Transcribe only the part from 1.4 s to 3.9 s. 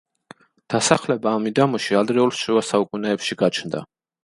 მიდამოში ადრეულ შუასაუკუნეებში გაჩნდა.